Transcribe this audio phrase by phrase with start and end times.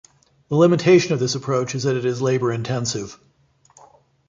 [0.47, 3.19] The limitation of this approach is that it is labor-intensive.